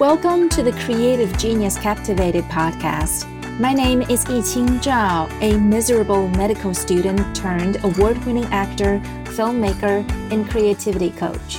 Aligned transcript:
Welcome 0.00 0.48
to 0.48 0.62
the 0.62 0.72
Creative 0.72 1.36
Genius 1.36 1.76
Captivated 1.76 2.44
podcast. 2.44 3.28
My 3.60 3.74
name 3.74 4.00
is 4.00 4.24
Yiqing 4.24 4.78
Zhao, 4.78 5.30
a 5.42 5.58
miserable 5.58 6.26
medical 6.28 6.72
student 6.72 7.36
turned 7.36 7.76
award 7.84 8.16
winning 8.24 8.46
actor, 8.46 8.98
filmmaker, 9.24 10.10
and 10.32 10.48
creativity 10.48 11.10
coach. 11.10 11.56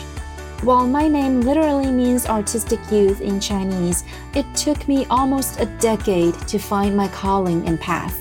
While 0.63 0.87
my 0.87 1.07
name 1.07 1.41
literally 1.41 1.91
means 1.91 2.25
artistic 2.25 2.79
youth 2.91 3.21
in 3.21 3.39
Chinese, 3.39 4.05
it 4.33 4.47
took 4.55 4.87
me 4.87 5.05
almost 5.11 5.59
a 5.59 5.67
decade 5.77 6.33
to 6.47 6.57
find 6.57 6.97
my 6.97 7.09
calling 7.09 7.67
and 7.67 7.79
path. 7.79 8.17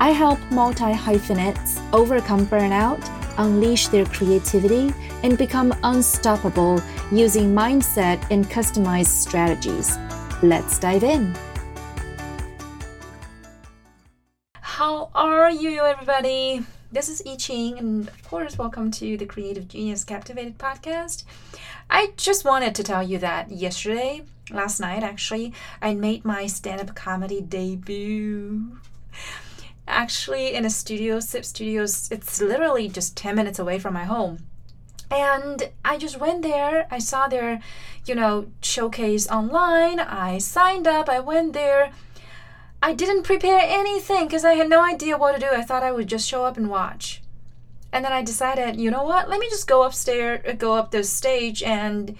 I 0.00 0.10
help 0.10 0.40
multi 0.50 0.92
hyphenates 0.92 1.80
overcome 1.92 2.44
burnout, 2.44 2.98
unleash 3.38 3.88
their 3.88 4.04
creativity, 4.06 4.92
and 5.22 5.38
become 5.38 5.74
unstoppable 5.82 6.80
using 7.10 7.54
mindset 7.54 8.24
and 8.30 8.46
customized 8.46 9.06
strategies. 9.06 9.96
Let's 10.42 10.78
dive 10.78 11.04
in. 11.04 11.34
How 14.60 15.10
are 15.14 15.50
you, 15.50 15.80
everybody? 15.80 16.64
This 16.92 17.08
is 17.08 17.22
Yiqing, 17.22 17.78
and 17.78 18.08
of 18.08 18.22
course, 18.28 18.56
welcome 18.56 18.90
to 18.92 19.16
the 19.16 19.26
Creative 19.26 19.66
Genius 19.68 20.04
Captivated 20.04 20.56
podcast. 20.56 21.24
I 21.90 22.12
just 22.16 22.44
wanted 22.44 22.74
to 22.76 22.82
tell 22.82 23.02
you 23.02 23.18
that 23.18 23.50
yesterday, 23.50 24.22
last 24.50 24.80
night 24.80 25.02
actually, 25.02 25.52
I 25.82 25.94
made 25.94 26.24
my 26.24 26.46
stand 26.46 26.80
up 26.80 26.94
comedy 26.94 27.40
debut 27.40 28.78
actually 29.88 30.54
in 30.54 30.64
a 30.64 30.70
studio, 30.70 31.20
Sip 31.20 31.44
Studios. 31.44 32.08
It's 32.10 32.40
literally 32.40 32.88
just 32.88 33.16
10 33.16 33.34
minutes 33.34 33.58
away 33.58 33.78
from 33.78 33.94
my 33.94 34.04
home. 34.04 34.38
And 35.10 35.70
I 35.84 35.96
just 35.98 36.20
went 36.20 36.42
there. 36.42 36.86
I 36.90 36.98
saw 36.98 37.28
their, 37.28 37.60
you 38.04 38.14
know, 38.14 38.48
showcase 38.62 39.28
online. 39.28 40.00
I 40.00 40.38
signed 40.38 40.86
up. 40.86 41.08
I 41.08 41.20
went 41.20 41.54
there. 41.54 41.92
I 42.82 42.92
didn't 42.92 43.24
prepare 43.24 43.60
anything 43.60 44.26
because 44.26 44.44
I 44.44 44.52
had 44.52 44.68
no 44.68 44.84
idea 44.84 45.18
what 45.18 45.32
to 45.32 45.40
do. 45.40 45.48
I 45.50 45.62
thought 45.62 45.82
I 45.82 45.92
would 45.92 46.06
just 46.06 46.28
show 46.28 46.44
up 46.44 46.56
and 46.56 46.70
watch. 46.70 47.22
And 47.92 48.04
then 48.04 48.12
I 48.12 48.22
decided, 48.22 48.78
you 48.78 48.90
know 48.90 49.02
what? 49.02 49.28
Let 49.28 49.40
me 49.40 49.48
just 49.48 49.66
go 49.66 49.82
upstairs, 49.82 50.42
uh, 50.46 50.52
go 50.52 50.74
up 50.74 50.90
the 50.90 51.02
stage, 51.02 51.62
and 51.62 52.16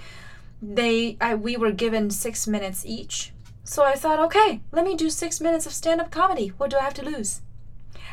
they, 0.62 1.16
I, 1.20 1.34
we 1.34 1.56
were 1.56 1.72
given 1.72 2.10
six 2.10 2.46
minutes 2.46 2.86
each. 2.86 3.32
So 3.64 3.84
I 3.84 3.94
thought, 3.94 4.18
okay, 4.18 4.62
let 4.72 4.84
me 4.86 4.96
do 4.96 5.10
six 5.10 5.42
minutes 5.42 5.66
of 5.66 5.74
stand-up 5.74 6.10
comedy. 6.10 6.48
What 6.56 6.70
do 6.70 6.78
I 6.78 6.84
have 6.84 6.94
to 6.94 7.04
lose? 7.04 7.42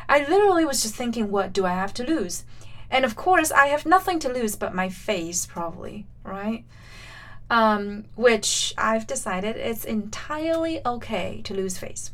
I 0.08 0.20
literally 0.28 0.64
was 0.64 0.82
just 0.82 0.94
thinking, 0.94 1.30
what 1.30 1.52
do 1.52 1.66
I 1.66 1.72
have 1.72 1.94
to 1.94 2.04
lose? 2.04 2.44
And 2.90 3.04
of 3.04 3.16
course, 3.16 3.50
I 3.50 3.66
have 3.66 3.86
nothing 3.86 4.18
to 4.20 4.32
lose 4.32 4.56
but 4.56 4.74
my 4.74 4.88
face, 4.88 5.46
probably, 5.46 6.06
right? 6.22 6.64
Um, 7.50 8.04
which 8.14 8.74
I've 8.78 9.06
decided 9.06 9.56
it's 9.56 9.84
entirely 9.84 10.80
okay 10.86 11.40
to 11.44 11.54
lose 11.54 11.78
face. 11.78 12.12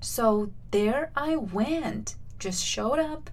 So 0.00 0.50
there 0.70 1.10
I 1.16 1.36
went, 1.36 2.16
just 2.38 2.64
showed 2.64 2.98
up, 2.98 3.30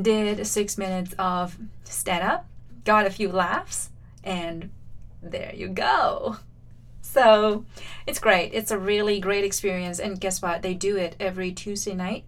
did 0.00 0.46
six 0.46 0.78
minutes 0.78 1.14
of 1.18 1.58
stand 1.84 2.24
up, 2.24 2.46
got 2.84 3.06
a 3.06 3.10
few 3.10 3.30
laughs, 3.30 3.90
and 4.22 4.70
there 5.22 5.52
you 5.54 5.68
go. 5.68 6.38
So 7.02 7.64
it's 8.06 8.18
great. 8.18 8.52
It's 8.54 8.70
a 8.70 8.78
really 8.78 9.20
great 9.20 9.44
experience. 9.44 10.00
And 10.00 10.20
guess 10.20 10.42
what? 10.42 10.62
They 10.62 10.74
do 10.74 10.96
it 10.96 11.14
every 11.20 11.52
Tuesday 11.52 11.94
night. 11.94 12.24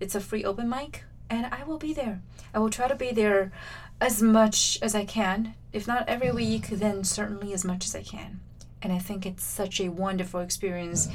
It's 0.00 0.14
a 0.14 0.20
free 0.20 0.44
open 0.44 0.68
mic, 0.68 1.04
and 1.30 1.46
I 1.46 1.64
will 1.64 1.78
be 1.78 1.92
there. 1.92 2.20
I 2.54 2.58
will 2.58 2.70
try 2.70 2.88
to 2.88 2.94
be 2.94 3.12
there 3.12 3.52
as 4.00 4.20
much 4.20 4.78
as 4.82 4.94
I 4.94 5.04
can. 5.04 5.54
If 5.72 5.86
not 5.86 6.08
every 6.08 6.32
week, 6.32 6.68
then 6.68 7.04
certainly 7.04 7.52
as 7.52 7.64
much 7.64 7.86
as 7.86 7.94
I 7.94 8.02
can. 8.02 8.40
And 8.82 8.92
I 8.92 8.98
think 8.98 9.24
it's 9.24 9.44
such 9.44 9.80
a 9.80 9.88
wonderful 9.88 10.40
experience. 10.40 11.08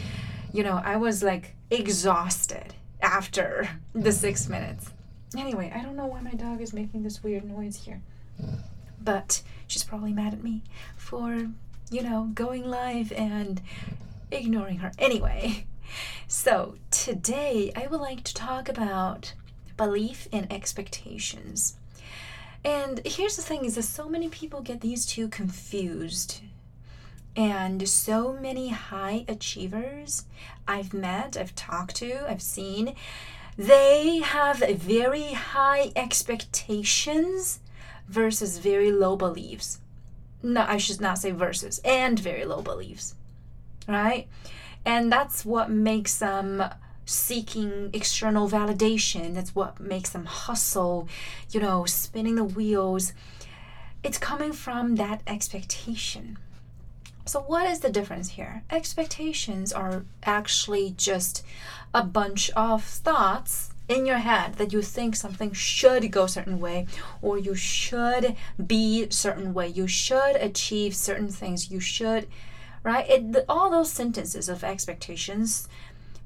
You 0.53 0.64
know, 0.64 0.81
I 0.84 0.95
was 0.95 1.22
like 1.22 1.56
exhausted 1.69 2.73
after 3.02 3.69
the 3.94 4.12
six 4.12 4.47
minutes. 4.47 4.91
Anyway, 5.38 5.72
I 5.75 5.81
don't 5.81 5.97
know 5.97 6.06
why 6.06 6.22
my 6.22 6.31
dog 6.31 6.62
is 6.62 6.74
making 6.74 7.03
this 7.03 7.22
weird 7.22 7.44
noise 7.44 7.75
here. 7.85 8.01
But 9.01 9.41
she's 9.68 9.84
probably 9.84 10.13
mad 10.13 10.34
at 10.34 10.44
me 10.44 10.63
for, 10.96 11.50
you 11.91 12.01
know, 12.01 12.31
going 12.34 12.66
live 12.66 13.12
and 13.12 13.62
ignoring 14.31 14.78
her. 14.78 14.91
Anyway, 14.97 15.66
so 16.28 16.75
today 17.07 17.72
I 17.73 17.88
would 17.88 18.01
like 18.01 18.25
to 18.25 18.34
talk 18.34 18.68
about 18.68 19.31
belief 19.78 20.28
and 20.34 20.51
expectations. 20.51 21.78
And 22.66 23.00
here's 23.06 23.38
the 23.38 23.41
thing 23.41 23.63
is 23.63 23.75
that 23.75 23.84
so 23.84 24.09
many 24.09 24.28
people 24.28 24.59
get 24.59 24.81
these 24.81 25.06
two 25.06 25.29
confused. 25.29 26.41
And 27.34 27.88
so 27.88 28.34
many 28.34 28.72
high 28.72 29.23
achievers 29.29 30.25
I've 30.68 30.94
met, 30.94 31.38
I've 31.38 31.56
talked 31.56 31.95
to, 31.97 32.29
I've 32.29 32.41
seen, 32.41 32.94
they 33.56 34.18
have 34.18 34.57
very 34.57 35.31
high 35.31 35.94
expectations 35.95 37.62
versus 38.09 38.57
very 38.57 38.91
low 38.91 39.16
beliefs. 39.16 39.79
No, 40.44 40.66
I 40.68 40.75
should 40.75 41.00
not 41.00 41.19
say 41.19 41.31
versus, 41.31 41.79
and 41.85 42.19
very 42.19 42.44
low 42.44 42.62
beliefs. 42.62 43.16
Right? 43.88 44.28
And 44.85 45.09
that's 45.09 45.45
what 45.45 45.72
makes 45.72 46.18
them 46.18 46.62
seeking 47.07 47.90
external 47.94 48.47
validation. 48.47 49.34
That's 49.34 49.56
what 49.56 49.79
makes 49.79 50.12
them 50.12 50.25
hustle, 50.25 51.07
you 51.50 51.59
know, 51.59 51.85
spinning 51.85 52.35
the 52.35 52.44
wheels. 52.44 53.13
It's 54.03 54.19
coming 54.19 54.53
from 54.53 54.95
that 54.97 55.22
expectation. 55.25 56.38
So, 57.25 57.41
what 57.41 57.68
is 57.68 57.79
the 57.79 57.90
difference 57.90 58.29
here? 58.29 58.63
Expectations 58.69 59.73
are 59.73 60.06
actually 60.23 60.94
just 60.95 61.44
a 61.94 62.03
bunch 62.03 62.51
of 62.51 62.84
thoughts 62.84 63.72
in 63.88 64.06
your 64.06 64.18
head 64.18 64.56
that 64.56 64.74
you 64.74 64.81
think 64.81 65.16
something 65.16 65.53
should 65.53 66.12
go 66.12 66.28
certain 66.28 66.59
way 66.59 66.85
or 67.22 67.38
you 67.38 67.56
should 67.56 68.35
be 68.66 69.09
certain 69.09 69.53
way 69.53 69.68
you 69.68 69.88
should 69.88 70.35
achieve 70.35 70.94
certain 70.94 71.29
things 71.29 71.72
you 71.72 71.79
should 71.79 72.28
right 72.84 73.09
it, 73.09 73.45
all 73.47 73.69
those 73.69 73.91
sentences 73.91 74.50
of 74.50 74.63
expectations 74.63 75.69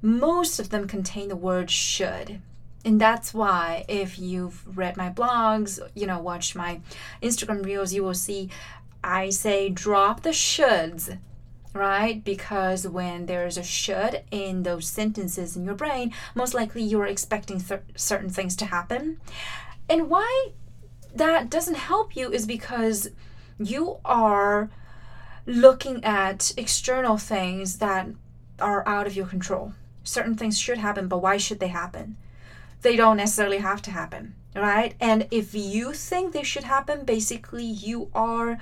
most 0.01 0.59
of 0.59 0.69
them 0.69 0.87
contain 0.87 1.27
the 1.27 1.35
word 1.35 1.69
should. 1.69 2.41
And 2.83 2.99
that's 2.99 3.33
why, 3.33 3.85
if 3.87 4.17
you've 4.17 4.77
read 4.77 4.97
my 4.97 5.09
blogs, 5.09 5.79
you 5.93 6.07
know, 6.07 6.19
watched 6.19 6.55
my 6.55 6.81
Instagram 7.21 7.63
reels, 7.63 7.93
you 7.93 8.03
will 8.03 8.15
see 8.15 8.49
I 9.03 9.29
say 9.29 9.69
drop 9.69 10.21
the 10.21 10.29
shoulds, 10.29 11.17
right? 11.73 12.23
Because 12.23 12.87
when 12.87 13.27
there's 13.27 13.57
a 13.57 13.63
should 13.63 14.23
in 14.31 14.63
those 14.63 14.87
sentences 14.87 15.55
in 15.55 15.65
your 15.65 15.75
brain, 15.75 16.13
most 16.33 16.53
likely 16.53 16.83
you're 16.83 17.05
expecting 17.05 17.59
th- 17.59 17.81
certain 17.95 18.29
things 18.29 18.55
to 18.57 18.65
happen. 18.65 19.19
And 19.87 20.09
why 20.09 20.49
that 21.13 21.49
doesn't 21.49 21.75
help 21.77 22.15
you 22.15 22.31
is 22.31 22.45
because 22.45 23.09
you 23.59 23.97
are 24.05 24.69
looking 25.45 26.03
at 26.03 26.53
external 26.57 27.17
things 27.17 27.77
that 27.77 28.07
are 28.59 28.87
out 28.87 29.07
of 29.07 29.15
your 29.15 29.25
control 29.25 29.73
certain 30.03 30.35
things 30.35 30.59
should 30.59 30.77
happen, 30.77 31.07
but 31.07 31.19
why 31.19 31.37
should 31.37 31.59
they 31.59 31.67
happen? 31.67 32.17
They 32.81 32.95
don't 32.95 33.17
necessarily 33.17 33.59
have 33.59 33.81
to 33.83 33.91
happen, 33.91 34.35
right? 34.55 34.95
And 34.99 35.27
if 35.31 35.53
you 35.53 35.93
think 35.93 36.33
they 36.33 36.43
should 36.43 36.63
happen, 36.63 37.05
basically 37.05 37.65
you 37.65 38.09
are 38.13 38.57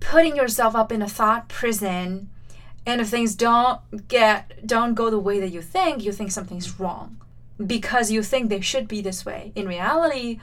putting 0.00 0.36
yourself 0.36 0.74
up 0.74 0.90
in 0.92 1.02
a 1.02 1.08
thought 1.08 1.48
prison. 1.48 2.30
And 2.86 3.00
if 3.00 3.08
things 3.08 3.34
don't 3.34 4.08
get 4.08 4.66
don't 4.66 4.94
go 4.94 5.10
the 5.10 5.18
way 5.18 5.40
that 5.40 5.52
you 5.52 5.60
think, 5.60 6.02
you 6.02 6.12
think 6.12 6.30
something's 6.30 6.80
wrong 6.80 7.20
because 7.64 8.10
you 8.10 8.22
think 8.22 8.48
they 8.48 8.60
should 8.60 8.88
be 8.88 9.00
this 9.00 9.26
way. 9.26 9.52
In 9.54 9.66
reality, 9.66 10.40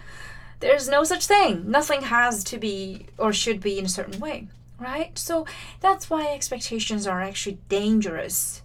there's 0.59 0.87
no 0.87 1.03
such 1.03 1.25
thing. 1.25 1.69
Nothing 1.69 2.03
has 2.03 2.43
to 2.45 2.57
be 2.57 3.07
or 3.17 3.33
should 3.33 3.61
be 3.61 3.79
in 3.79 3.85
a 3.85 3.89
certain 3.89 4.19
way, 4.19 4.47
right? 4.79 5.17
So 5.17 5.45
that's 5.79 6.09
why 6.09 6.27
expectations 6.27 7.07
are 7.07 7.21
actually 7.21 7.59
dangerous 7.69 8.61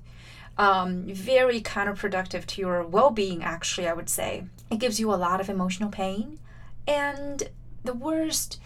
um, 0.61 1.05
very 1.07 1.63
counterproductive 1.63 2.45
to 2.45 2.61
your 2.61 2.87
well 2.87 3.11
being, 3.11 3.43
actually, 3.43 3.89
I 3.89 3.95
would 3.95 4.11
say. 4.11 4.45
It 4.71 4.79
gives 4.79 5.01
you 5.01 5.13
a 5.13 5.17
lot 5.17 5.41
of 5.41 5.49
emotional 5.49 5.89
pain. 5.89 6.39
And 6.87 7.45
the 7.83 7.95
worst 7.95 8.61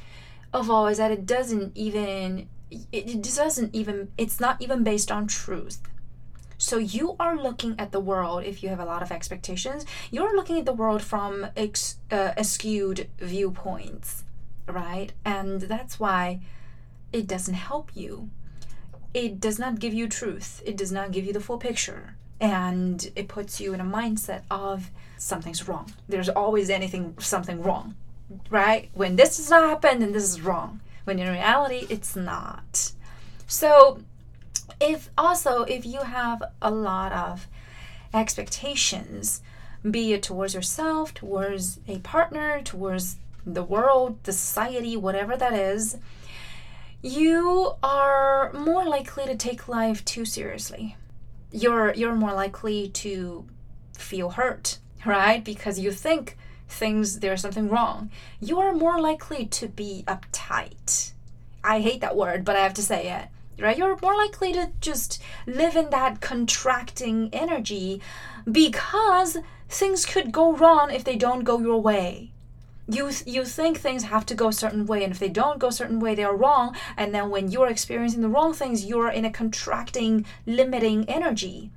of 0.53 0.69
all 0.69 0.89
is 0.89 0.99
that 0.99 1.13
it 1.13 1.25
doesn't 1.25 1.77
even, 1.77 2.49
it 2.91 3.23
doesn't 3.23 3.73
even, 3.73 4.11
it's 4.19 4.41
not 4.41 4.61
even 4.61 4.83
based 4.83 5.13
on 5.13 5.29
truth. 5.29 5.79
So 6.59 6.79
you 6.79 7.15
are 7.21 7.37
looking 7.37 7.77
at 7.79 7.93
the 7.93 8.01
world, 8.01 8.43
if 8.43 8.61
you 8.61 8.71
have 8.71 8.81
a 8.81 8.85
lot 8.85 9.03
of 9.03 9.13
expectations, 9.13 9.87
you're 10.11 10.35
looking 10.35 10.59
at 10.59 10.67
the 10.67 10.73
world 10.73 11.01
from 11.01 11.47
ex, 11.57 11.99
uh, 12.11 12.43
skewed 12.43 13.09
viewpoints, 13.19 14.25
right? 14.67 15.13
And 15.25 15.63
that's 15.63 16.01
why 16.01 16.41
it 17.13 17.29
doesn't 17.29 17.55
help 17.55 17.93
you 17.95 18.31
it 19.15 19.41
does 19.41 19.59
not 19.59 19.79
give 19.79 19.95
you 19.95 20.09
truth, 20.09 20.63
it 20.67 20.77
does 20.77 20.93
not 20.93 21.13
give 21.13 21.25
you 21.25 21.33
the 21.33 21.41
full 21.41 21.59
picture. 21.59 22.17
And 22.41 23.11
it 23.17 23.29
puts 23.29 23.61
you 23.61 23.73
in 23.73 23.81
a 23.81 23.85
mindset 23.85 24.43
of 24.51 24.91
something's 25.17 25.67
wrong. 25.67 25.93
There's 26.09 26.29
always 26.29 26.69
anything, 26.69 27.15
something 27.19 27.63
wrong, 27.63 27.95
right? 28.51 28.91
When 28.93 29.17
this 29.17 29.37
does 29.37 29.51
not 29.51 29.69
happen, 29.69 30.01
then 30.01 30.13
this 30.13 30.25
is 30.25 30.43
wrong. 30.43 30.81
When 31.05 31.19
in 31.19 31.31
reality, 31.31 31.87
it's 31.89 32.17
not. 32.17 32.93
So, 33.47 34.01
if 34.81 35.11
also 35.17 35.63
if 35.63 35.87
you 35.87 36.01
have 36.01 36.43
a 36.61 36.71
lot 36.71 37.13
of 37.13 37.47
expectations 38.13 39.43
be 39.89 40.13
it 40.13 40.23
towards 40.23 40.55
yourself 40.55 41.13
towards 41.13 41.79
a 41.87 41.99
partner 41.99 42.61
towards 42.63 43.17
the 43.45 43.63
world 43.63 44.23
the 44.25 44.33
society 44.33 44.97
whatever 44.97 45.37
that 45.37 45.53
is 45.53 45.99
you 47.05 47.75
are 47.83 48.51
more 48.55 48.87
likely 48.87 49.27
to 49.27 49.37
take 49.37 49.69
life 49.69 50.03
too 50.05 50.25
seriously 50.25 50.97
you're 51.53 51.93
you're 51.93 52.15
more 52.15 52.33
likely 52.33 52.89
to 52.89 53.45
feel 53.97 54.31
hurt 54.31 54.79
right 55.05 55.45
because 55.45 55.79
you 55.79 55.93
think 55.93 56.37
things 56.67 57.21
there's 57.21 57.43
something 57.43 57.69
wrong 57.69 58.11
you 58.41 58.59
are 58.59 58.73
more 58.73 58.99
likely 58.99 59.45
to 59.45 59.69
be 59.69 60.03
uptight 60.09 61.13
i 61.63 61.81
hate 61.81 62.01
that 62.01 62.17
word 62.17 62.43
but 62.43 62.57
i 62.57 62.61
have 62.61 62.75
to 62.75 62.83
say 62.83 63.09
it 63.11 63.29
right? 63.61 63.79
You're 63.79 63.99
more 64.03 64.17
likely 64.17 64.53
to 64.53 64.73
just 64.81 65.23
live 65.47 65.77
in 65.77 65.91
that 65.91 66.21
contracting 66.21 67.31
energy 67.33 68.01
because 68.51 69.37
things 69.69 70.05
could 70.05 70.33
go 70.33 70.57
wrong 70.57 70.91
if 70.91 71.05
they 71.05 71.17
don't 71.17 71.45
go 71.45 71.61
your 71.61 71.81
way. 71.81 72.33
You, 72.87 73.11
you 73.25 73.45
think 73.45 73.79
things 73.79 74.05
have 74.05 74.27
to 74.27 74.35
go 74.35 74.49
a 74.49 74.53
certain 74.53 74.85
way, 74.85 75.03
and 75.03 75.13
if 75.13 75.19
they 75.19 75.29
don't 75.29 75.59
go 75.59 75.69
a 75.69 75.73
certain 75.73 76.01
way, 76.01 76.15
they 76.15 76.25
are 76.25 76.37
wrong. 76.37 76.77
And 76.97 77.15
then 77.15 77.31
when 77.31 77.51
you're 77.51 77.69
experiencing 77.69 78.21
the 78.21 78.29
wrong 78.29 78.53
things, 78.53 78.85
you're 78.85 79.09
in 79.09 79.25
a 79.25 79.31
contracting, 79.31 80.27
limiting 80.47 81.09
energy. 81.09 81.71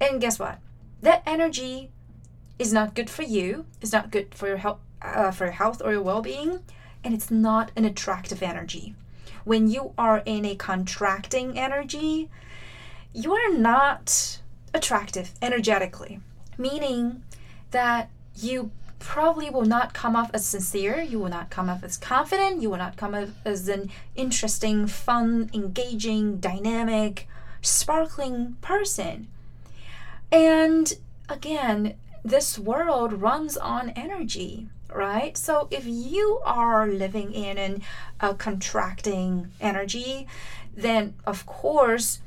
And 0.00 0.20
guess 0.20 0.38
what? 0.38 0.58
That 1.02 1.22
energy 1.26 1.90
is 2.58 2.72
not 2.72 2.94
good 2.94 3.10
for 3.10 3.22
you. 3.22 3.66
It's 3.82 3.92
not 3.92 4.10
good 4.10 4.34
for 4.34 4.48
your 4.48 4.56
health, 4.56 4.80
uh, 5.02 5.30
for 5.30 5.44
your 5.44 5.52
health 5.52 5.82
or 5.84 5.92
your 5.92 6.02
well-being, 6.02 6.60
and 7.04 7.12
it's 7.12 7.30
not 7.30 7.70
an 7.76 7.84
attractive 7.84 8.42
energy 8.42 8.94
when 9.46 9.70
you 9.70 9.92
are 9.96 10.24
in 10.26 10.44
a 10.44 10.56
contracting 10.56 11.56
energy, 11.56 12.28
you 13.14 13.32
are 13.32 13.52
not 13.52 14.40
attractive 14.74 15.30
energetically, 15.40 16.18
meaning 16.58 17.22
that 17.70 18.10
you 18.34 18.72
probably 18.98 19.50
will 19.50 19.64
not 19.64 19.94
come 19.94 20.16
off 20.16 20.30
as 20.32 20.46
sincere, 20.46 21.00
you 21.00 21.18
will 21.18 21.28
not 21.28 21.50
come 21.50 21.68
off 21.68 21.82
as 21.84 21.96
confident, 21.96 22.62
you 22.62 22.70
will 22.70 22.78
not 22.78 22.96
come 22.96 23.14
off 23.14 23.30
as 23.44 23.68
an 23.68 23.90
interesting, 24.14 24.86
fun, 24.86 25.50
engaging, 25.52 26.38
dynamic, 26.38 27.28
sparkling 27.60 28.56
person. 28.60 29.28
And 30.32 30.94
again, 31.28 31.94
this 32.24 32.58
world 32.58 33.12
runs 33.12 33.56
on 33.56 33.90
energy 33.90 34.68
right? 34.96 35.36
So 35.36 35.68
if 35.70 35.84
you 35.86 36.40
are 36.44 36.86
living 36.86 37.32
in 37.32 37.58
an, 37.58 37.82
a 38.20 38.34
contracting 38.34 39.50
energy, 39.60 40.26
then 40.74 41.14
of 41.26 41.46
course 41.46 42.20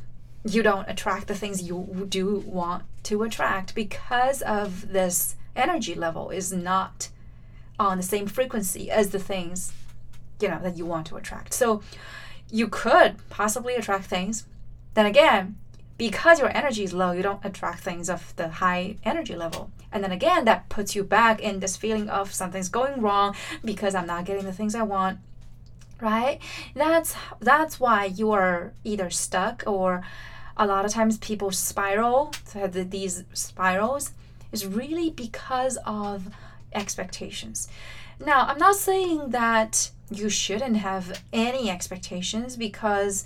you 0.45 0.63
don't 0.63 0.89
attract 0.89 1.27
the 1.27 1.35
things 1.35 1.63
you 1.63 2.05
do 2.07 2.43
want 2.45 2.83
to 3.03 3.23
attract 3.23 3.75
because 3.75 4.41
of 4.41 4.91
this 4.91 5.35
energy 5.59 5.95
level 5.95 6.29
is 6.29 6.51
not 6.51 7.09
on 7.79 7.97
the 7.97 8.03
same 8.03 8.27
frequency 8.27 8.91
as 8.91 9.09
the 9.09 9.19
things 9.19 9.73
you 10.41 10.47
know 10.47 10.59
that 10.61 10.77
you 10.77 10.85
want 10.85 11.07
to 11.07 11.17
attract. 11.17 11.53
So 11.53 11.81
you 12.51 12.67
could 12.67 13.17
possibly 13.29 13.75
attract 13.75 14.05
things. 14.05 14.45
Then 14.93 15.05
again, 15.05 15.57
because 15.97 16.39
your 16.39 16.55
energy 16.55 16.83
is 16.83 16.93
low, 16.93 17.11
you 17.11 17.21
don't 17.21 17.43
attract 17.43 17.81
things 17.81 18.09
of 18.09 18.33
the 18.37 18.47
high 18.47 18.95
energy 19.03 19.35
level. 19.35 19.69
And 19.91 20.03
then 20.03 20.11
again, 20.11 20.45
that 20.45 20.69
puts 20.69 20.95
you 20.95 21.03
back 21.03 21.41
in 21.41 21.59
this 21.59 21.75
feeling 21.75 22.09
of 22.09 22.33
something's 22.33 22.69
going 22.69 23.01
wrong 23.01 23.35
because 23.63 23.95
I'm 23.95 24.07
not 24.07 24.25
getting 24.25 24.45
the 24.45 24.53
things 24.53 24.75
I 24.75 24.83
want. 24.83 25.19
Right? 26.01 26.39
That's 26.73 27.13
that's 27.41 27.79
why 27.79 28.05
you 28.05 28.31
are 28.31 28.71
either 28.85 29.09
stuck 29.09 29.63
or 29.67 30.01
a 30.55 30.65
lot 30.65 30.85
of 30.85 30.91
times 30.91 31.17
people 31.17 31.51
spiral. 31.51 32.31
So 32.45 32.67
these 32.67 33.25
spirals 33.33 34.11
is 34.51 34.65
really 34.65 35.09
because 35.09 35.77
of 35.85 36.29
expectations. 36.73 37.67
Now, 38.19 38.45
I'm 38.47 38.57
not 38.57 38.75
saying 38.75 39.29
that 39.29 39.91
you 40.11 40.29
shouldn't 40.29 40.77
have 40.77 41.21
any 41.31 41.69
expectations 41.69 42.57
because 42.57 43.25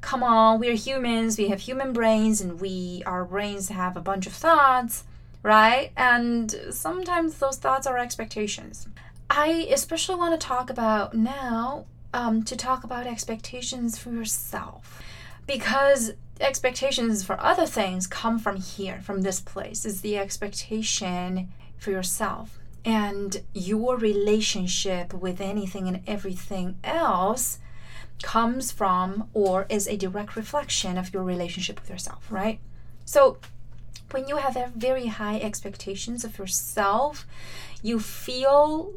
come 0.00 0.22
on, 0.22 0.60
we're 0.60 0.74
humans, 0.74 1.38
we 1.38 1.48
have 1.48 1.60
human 1.60 1.92
brains, 1.92 2.40
and 2.40 2.60
we 2.60 3.02
our 3.06 3.24
brains 3.24 3.68
have 3.68 3.96
a 3.96 4.00
bunch 4.00 4.26
of 4.26 4.32
thoughts, 4.32 5.04
right? 5.42 5.90
And 5.96 6.54
sometimes 6.70 7.38
those 7.38 7.56
thoughts 7.56 7.86
are 7.86 7.98
expectations. 7.98 8.86
I 9.30 9.68
especially 9.70 10.14
want 10.14 10.40
to 10.40 10.46
talk 10.46 10.70
about 10.70 11.14
now 11.14 11.86
um, 12.14 12.42
to 12.44 12.56
talk 12.56 12.84
about 12.84 13.06
expectations 13.06 13.98
for 13.98 14.10
yourself 14.10 15.02
because 15.46 16.12
expectations 16.40 17.24
for 17.24 17.40
other 17.40 17.66
things 17.66 18.06
come 18.06 18.38
from 18.38 18.56
here, 18.56 19.00
from 19.02 19.22
this 19.22 19.40
place, 19.40 19.84
is 19.84 20.00
the 20.00 20.18
expectation 20.18 21.52
for 21.76 21.90
yourself. 21.90 22.58
And 22.84 23.42
your 23.52 23.96
relationship 23.96 25.12
with 25.12 25.40
anything 25.40 25.88
and 25.88 26.02
everything 26.06 26.76
else 26.84 27.58
comes 28.22 28.72
from 28.72 29.28
or 29.32 29.66
is 29.68 29.86
a 29.86 29.96
direct 29.96 30.36
reflection 30.36 30.96
of 30.98 31.12
your 31.12 31.22
relationship 31.22 31.80
with 31.80 31.90
yourself, 31.90 32.30
right? 32.30 32.60
So 33.04 33.38
when 34.10 34.26
you 34.28 34.36
have 34.36 34.72
very 34.74 35.06
high 35.06 35.38
expectations 35.38 36.24
of 36.24 36.38
yourself, 36.38 37.26
you 37.82 38.00
feel 38.00 38.92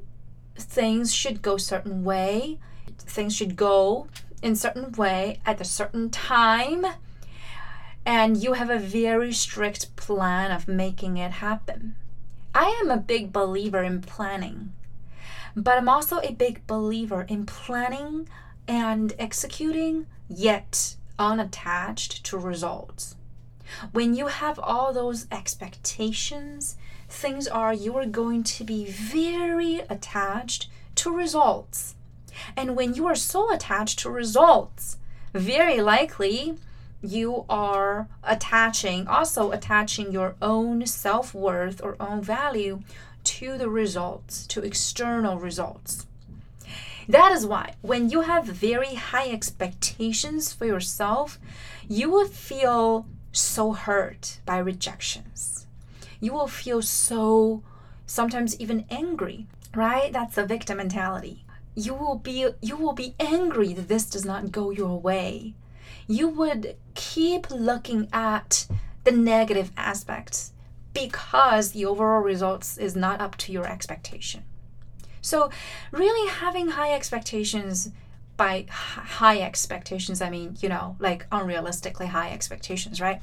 things 0.56 1.14
should 1.14 1.42
go 1.42 1.58
certain 1.58 2.04
way, 2.04 2.60
things 2.98 3.36
should 3.36 3.56
go 3.56 4.08
in 4.42 4.56
certain 4.56 4.92
way 4.94 5.40
at 5.46 5.62
a 5.62 5.66
certain 5.66 6.10
time, 6.10 6.86
and 8.06 8.38
you 8.42 8.54
have 8.54 8.70
a 8.70 8.80
very 8.80 9.32
strict 9.34 9.96
plan 9.96 10.52
of 10.52 10.68
making 10.68 11.18
it 11.18 11.32
happen. 11.32 11.96
I 12.54 12.78
am 12.82 12.90
a 12.90 12.98
big 12.98 13.32
believer 13.32 13.84
in 13.84 14.02
planning, 14.02 14.74
but 15.56 15.78
I'm 15.78 15.90
also 15.90 16.20
a 16.20 16.34
big 16.34 16.66
believer 16.68 17.24
in 17.24 17.46
planning 17.46 18.28
and 18.68 19.14
executing, 19.20 20.08
yet 20.28 20.96
unattached 21.18 22.24
to 22.26 22.38
results. 22.38 23.16
When 23.92 24.16
you 24.16 24.28
have 24.28 24.60
all 24.60 24.92
those 24.92 25.28
expectations, 25.32 26.76
things 27.08 27.48
are 27.48 27.74
you 27.74 27.96
are 27.98 28.06
going 28.06 28.44
to 28.44 28.64
be 28.64 28.86
very 28.86 29.80
attached 29.90 30.68
to 30.96 31.16
results. 31.16 31.96
And 32.58 32.76
when 32.76 32.96
you 32.96 33.06
are 33.08 33.16
so 33.16 33.54
attached 33.54 34.00
to 34.00 34.10
results, 34.10 34.98
very 35.34 35.80
likely 35.82 36.58
you 37.02 37.46
are 37.50 38.08
attaching, 38.24 39.08
also 39.08 39.52
attaching 39.52 40.12
your 40.12 40.36
own 40.42 40.86
self 40.86 41.34
worth 41.34 41.82
or 41.84 41.96
own 42.00 42.22
value 42.22 42.82
to 43.24 43.58
the 43.58 43.70
results, 43.70 44.46
to 44.48 44.62
external 44.62 45.38
results. 45.38 46.06
That 47.08 47.32
is 47.32 47.46
why 47.46 47.76
when 47.82 48.10
you 48.10 48.22
have 48.22 48.46
very 48.46 48.96
high 48.96 49.30
expectations 49.30 50.54
for 50.54 50.66
yourself, 50.66 51.40
you 51.88 52.10
will 52.10 52.28
feel 52.28 53.06
so 53.32 53.74
hurt 53.74 54.40
by 54.46 54.58
rejections. 54.58 55.66
You 56.20 56.34
will 56.34 56.48
feel 56.48 56.82
so 56.82 57.64
sometimes 58.06 58.60
even 58.60 58.86
angry, 58.90 59.48
right? 59.76 60.14
That's 60.14 60.36
the 60.36 60.46
victim 60.46 60.78
mentality. 60.78 61.44
You 61.76 61.94
will 61.94 62.16
be 62.16 62.48
you 62.62 62.76
will 62.76 62.94
be 62.94 63.16
angry 63.20 63.74
that 63.74 63.88
this 63.88 64.10
does 64.10 64.26
not 64.26 64.52
go 64.52 64.70
your 64.70 65.00
way. 65.00 65.54
You 66.12 66.28
would 66.28 66.76
keep 66.94 67.50
looking 67.50 68.10
at 68.12 68.68
the 69.06 69.14
negative 69.14 69.72
aspects 69.78 70.52
because 70.94 71.72
the 71.72 71.86
overall 71.86 72.22
results 72.22 72.78
is 72.78 72.98
not 72.98 73.22
up 73.22 73.38
to 73.38 73.54
your 73.54 73.66
expectation. 73.66 74.44
So, 75.22 75.50
really 75.92 76.30
having 76.30 76.72
high 76.72 76.94
expectations 76.94 77.92
by 78.36 78.66
high 78.70 79.40
expectations, 79.40 80.22
I 80.22 80.30
mean, 80.30 80.58
you 80.60 80.68
know, 80.68 80.98
like 81.00 81.30
unrealistically 81.30 82.08
high 82.08 82.32
expectations, 82.32 83.00
right? 83.00 83.22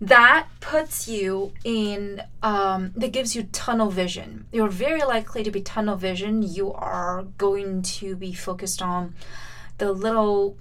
That 0.00 0.48
puts 0.58 1.06
you 1.06 1.52
in, 1.62 2.22
um, 2.42 2.92
that 2.96 3.12
gives 3.12 3.36
you 3.36 3.44
tunnel 3.44 3.90
vision. 3.90 4.46
You're 4.50 4.68
very 4.68 5.04
likely 5.04 5.44
to 5.44 5.50
be 5.52 5.60
tunnel 5.60 5.96
vision. 5.96 6.42
You 6.42 6.72
are 6.72 7.22
going 7.38 7.82
to 7.82 8.16
be 8.16 8.32
focused 8.32 8.82
on 8.82 9.14
the 9.78 9.92
little 9.92 10.56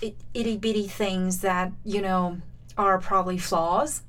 itty 0.00 0.56
bitty 0.56 0.86
things 0.88 1.40
that, 1.40 1.72
you 1.84 2.02
know, 2.02 2.40
are 2.76 2.98
probably 2.98 3.38
flaws. 3.38 4.02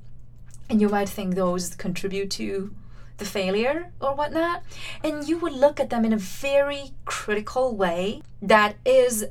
And 0.70 0.82
you 0.82 0.90
might 0.90 1.10
think 1.10 1.36
those 1.36 1.76
contribute 1.76 2.30
to 2.32 2.74
the 3.18 3.26
failure 3.26 3.92
or 4.00 4.14
whatnot, 4.14 4.62
and 5.04 5.28
you 5.28 5.40
would 5.40 5.54
look 5.54 5.80
at 5.80 5.90
them 5.90 6.06
in 6.06 6.14
a 6.14 6.18
very 6.18 6.92
critical 7.06 7.76
way 7.76 8.22
that 8.42 8.76
is 8.86 9.26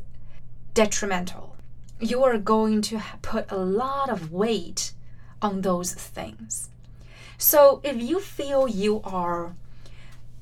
detrimental. 0.74 1.54
You 2.00 2.24
are 2.24 2.36
going 2.36 2.82
to 2.82 3.00
put 3.22 3.50
a 3.50 3.56
lot 3.56 4.10
of 4.10 4.32
weight 4.32 4.92
on 5.40 5.60
those 5.60 5.94
things. 5.94 6.68
So 7.38 7.80
if 7.84 7.96
you 7.96 8.18
feel 8.18 8.66
you 8.66 9.00
are 9.04 9.54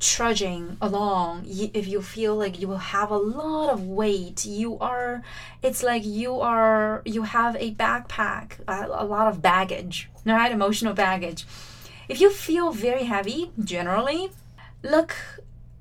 trudging 0.01 0.77
along 0.81 1.45
if 1.47 1.87
you 1.87 2.03
feel 2.03 2.35
like 2.35 2.61
you 2.61 2.69
will 2.69 2.77
have 2.77 3.11
a 3.11 3.17
lot 3.17 3.71
of 3.71 3.87
weight 3.87 4.45
you 4.45 4.79
are 4.79 5.23
it's 5.63 5.83
like 5.83 6.05
you 6.05 6.41
are 6.41 7.01
you 7.05 7.23
have 7.23 7.57
a 7.57 7.73
backpack 7.75 8.59
a, 8.69 8.87
a 8.91 9.05
lot 9.05 9.29
of 9.29 9.41
baggage 9.41 10.11
right? 10.33 10.53
Emotional 10.53 10.95
baggage. 10.95 11.47
If 12.09 12.21
you 12.21 12.31
feel 12.31 12.73
very 12.73 13.05
heavy 13.05 13.51
generally 13.63 14.31
look 14.83 15.15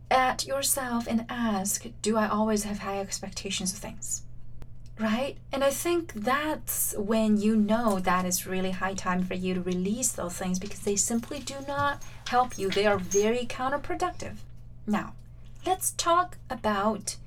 at 0.10 0.46
yourself 0.46 1.08
and 1.08 1.26
ask 1.28 1.86
do 2.02 2.18
i 2.18 2.28
always 2.28 2.64
have 2.64 2.80
high 2.80 3.00
expectations 3.00 3.74
of 3.74 3.80
things? 3.80 4.24
Right? 5.00 5.38
And 5.52 5.64
I 5.64 5.72
think 5.72 6.14
that's 6.14 6.94
when 6.98 7.38
you 7.38 7.56
know 7.56 8.00
that 8.00 8.26
is 8.26 8.46
really 8.46 8.72
high 8.72 8.94
time 8.94 9.24
for 9.24 9.34
you 9.34 9.56
to 9.56 9.62
release 9.62 10.12
those 10.12 10.36
things 10.38 10.60
because 10.60 10.82
they 10.82 10.96
simply 10.96 11.40
do 11.40 11.56
not 11.68 12.04
help 12.28 12.58
you. 12.58 12.70
They 12.70 12.86
are 12.86 12.98
very 12.98 13.46
counterproductive. 13.46 14.38
Now, 14.86 15.14
let's 15.66 15.92
talk 15.92 16.38
about 16.50 17.18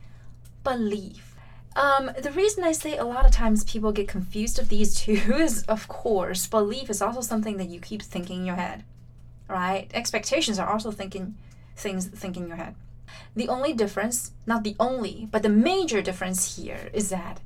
belief. 0.65 1.35
Um, 1.77 2.11
the 2.19 2.33
reason 2.33 2.65
I 2.65 2.73
say 2.73 2.97
a 2.97 3.05
lot 3.05 3.27
of 3.27 3.33
times 3.33 3.65
people 3.65 3.93
get 3.93 4.09
confused 4.09 4.59
of 4.59 4.69
these 4.69 4.95
two 5.03 5.35
is, 5.35 5.63
of 5.65 5.89
course, 5.89 6.47
belief 6.47 6.91
is 6.91 7.03
also 7.03 7.21
something 7.21 7.59
that 7.59 7.69
you 7.69 7.81
keep 7.81 8.03
thinking 8.03 8.41
in 8.41 8.47
your 8.47 8.57
head, 8.57 8.85
right? 9.49 9.91
Expectations 9.93 10.59
are 10.59 10.69
also 10.69 10.91
thinking 10.91 11.37
things 11.77 12.07
thinking 12.07 12.45
in 12.45 12.49
your 12.49 12.57
head. 12.57 12.75
The 13.35 13.49
only 13.49 13.75
difference, 13.75 14.33
not 14.47 14.65
the 14.65 14.77
only, 14.81 15.29
but 15.31 15.43
the 15.43 15.51
major 15.51 16.01
difference 16.01 16.57
here 16.57 16.89
is 16.95 17.11
that 17.11 17.41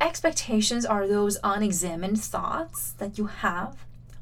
expectations 0.00 0.84
are 0.84 1.06
those 1.06 1.38
unexamined 1.44 2.20
thoughts 2.20 2.92
that 2.98 3.16
you 3.16 3.26
have, 3.26 3.76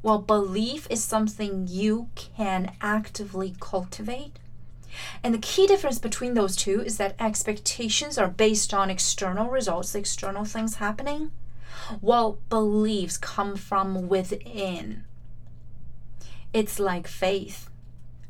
while 0.05 0.19
belief 0.19 0.87
is 0.91 1.03
something 1.03 1.67
you 1.67 2.11
can 2.15 2.73
actively 2.83 3.55
cultivate. 3.59 4.39
And 5.23 5.33
the 5.33 5.39
key 5.39 5.67
difference 5.67 5.99
between 5.99 6.35
those 6.35 6.57
two 6.57 6.83
is 6.83 6.99
that 6.99 7.17
expectations 7.19 8.19
are 8.19 8.29
based 8.29 8.75
on 8.75 8.91
external 8.91 9.49
results, 9.49 9.95
external 9.95 10.45
things 10.45 10.75
happening, 10.75 11.31
while 12.03 12.39
beliefs 12.51 13.17
come 13.17 13.57
from 13.57 14.07
within. 14.07 15.05
It's 16.53 16.79
like 16.79 17.09
faith 17.09 17.71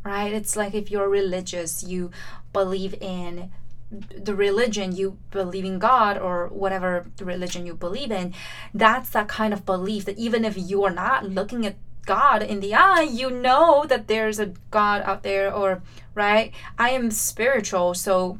right? 0.04 0.32
It's 0.32 0.54
like 0.54 0.74
if 0.74 0.90
you're 0.90 1.08
religious, 1.08 1.82
you 1.82 2.10
believe 2.52 2.94
in 3.00 3.50
the 3.90 4.34
religion 4.34 4.94
you 4.94 5.18
believe 5.30 5.64
in 5.64 5.78
God 5.78 6.18
or 6.18 6.48
whatever 6.48 7.06
religion 7.20 7.66
you 7.66 7.74
believe 7.74 8.10
in, 8.10 8.34
that's 8.72 9.10
that 9.10 9.28
kind 9.28 9.52
of 9.52 9.64
belief 9.64 10.04
that 10.04 10.18
even 10.18 10.44
if 10.44 10.56
you 10.56 10.84
are 10.84 10.90
not 10.90 11.28
looking 11.28 11.64
at 11.66 11.76
God 12.06 12.42
in 12.42 12.60
the 12.60 12.74
eye, 12.74 13.02
you 13.02 13.30
know 13.30 13.84
that 13.88 14.08
there's 14.08 14.38
a 14.38 14.52
God 14.70 15.02
out 15.02 15.22
there, 15.22 15.52
or 15.52 15.82
right? 16.14 16.52
I 16.78 16.90
am 16.90 17.10
spiritual, 17.10 17.94
so 17.94 18.38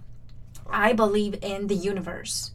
I 0.69 0.93
believe 0.93 1.39
in 1.43 1.69
the 1.69 1.75
universe. 1.75 2.54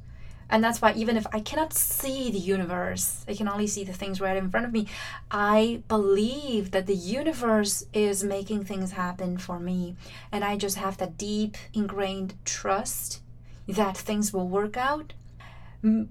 And 0.50 0.64
that's 0.64 0.82
why, 0.82 0.94
even 0.94 1.16
if 1.16 1.28
I 1.32 1.42
cannot 1.42 1.74
see 1.74 2.32
the 2.32 2.40
universe, 2.40 3.24
I 3.28 3.36
can 3.36 3.48
only 3.48 3.68
see 3.68 3.84
the 3.84 3.94
things 3.94 4.20
right 4.20 4.36
in 4.36 4.50
front 4.50 4.66
of 4.66 4.74
me, 4.74 4.88
I 5.30 5.84
believe 5.88 6.72
that 6.72 6.88
the 6.88 6.96
universe 6.96 7.86
is 7.94 8.24
making 8.24 8.66
things 8.66 8.94
happen 8.94 9.38
for 9.38 9.60
me. 9.60 9.96
And 10.32 10.44
I 10.44 10.58
just 10.58 10.78
have 10.78 10.98
that 10.98 11.18
deep, 11.18 11.56
ingrained 11.74 12.34
trust 12.46 13.22
that 13.68 13.96
things 13.96 14.34
will 14.34 14.48
work 14.48 14.76
out. 14.76 15.14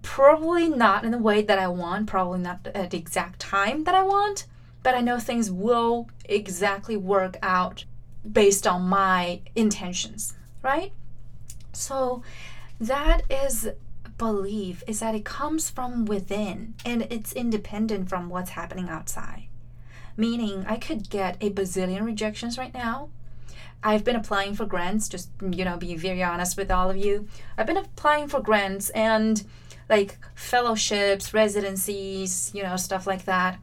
Probably 0.02 0.68
not 0.68 1.04
in 1.04 1.10
the 1.10 1.18
way 1.18 1.42
that 1.42 1.58
I 1.58 1.68
want, 1.68 2.06
probably 2.06 2.38
not 2.38 2.68
at 2.74 2.90
the 2.90 2.98
exact 2.98 3.40
time 3.40 3.84
that 3.84 3.94
I 3.94 4.02
want, 4.02 4.46
but 4.82 4.94
I 4.94 5.00
know 5.00 5.18
things 5.18 5.50
will 5.50 6.08
exactly 6.24 6.96
work 6.96 7.36
out 7.42 7.84
based 8.30 8.66
on 8.66 8.82
my 8.82 9.40
intentions, 9.56 10.34
right? 10.62 10.92
So 11.72 12.22
that 12.80 13.22
is 13.28 13.68
belief 14.18 14.82
is 14.86 15.00
that 15.00 15.14
it 15.14 15.24
comes 15.24 15.70
from 15.70 16.04
within 16.04 16.74
and 16.84 17.02
it's 17.10 17.32
independent 17.32 18.08
from 18.08 18.28
what's 18.28 18.50
happening 18.50 18.88
outside. 18.88 19.44
Meaning, 20.16 20.64
I 20.66 20.76
could 20.76 21.08
get 21.08 21.36
a 21.40 21.50
bazillion 21.50 22.04
rejections 22.04 22.58
right 22.58 22.74
now. 22.74 23.10
I've 23.82 24.04
been 24.04 24.16
applying 24.16 24.54
for 24.54 24.66
grants, 24.66 25.08
just, 25.08 25.30
you 25.40 25.64
know, 25.64 25.76
being 25.76 25.98
very 25.98 26.22
honest 26.22 26.56
with 26.56 26.70
all 26.70 26.90
of 26.90 26.96
you. 26.96 27.28
I've 27.56 27.66
been 27.66 27.76
applying 27.76 28.26
for 28.26 28.40
grants 28.40 28.90
and 28.90 29.44
like 29.88 30.18
fellowships, 30.34 31.32
residencies, 31.32 32.50
you 32.52 32.64
know, 32.64 32.76
stuff 32.76 33.06
like 33.06 33.24
that. 33.24 33.58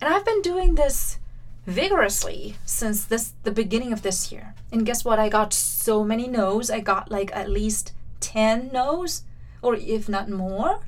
And 0.00 0.12
I've 0.12 0.24
been 0.24 0.42
doing 0.42 0.74
this 0.74 1.18
vigorously 1.66 2.56
since 2.64 3.04
this 3.04 3.34
the 3.44 3.52
beginning 3.52 3.92
of 3.92 4.02
this 4.02 4.32
year. 4.32 4.54
And 4.72 4.86
guess 4.86 5.04
what? 5.04 5.18
I 5.18 5.28
got 5.28 5.52
so 5.52 6.02
many 6.02 6.26
no's. 6.26 6.70
I 6.70 6.80
got 6.80 7.10
like 7.10 7.30
at 7.36 7.50
least 7.50 7.92
10 8.20 8.70
no's 8.72 9.22
or 9.62 9.76
if 9.76 10.08
not 10.08 10.28
more. 10.28 10.80